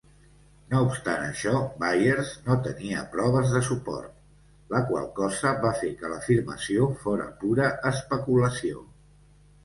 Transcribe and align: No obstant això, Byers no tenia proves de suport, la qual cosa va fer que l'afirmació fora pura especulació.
No 0.69 0.77
obstant 0.83 1.23
això, 1.23 1.51
Byers 1.81 2.29
no 2.45 2.55
tenia 2.67 3.03
proves 3.15 3.51
de 3.55 3.61
suport, 3.67 4.15
la 4.75 4.81
qual 4.91 5.05
cosa 5.19 5.51
va 5.65 5.73
fer 5.81 5.89
que 5.99 6.09
l'afirmació 6.13 6.87
fora 7.03 7.27
pura 7.43 7.69
especulació. 7.91 8.81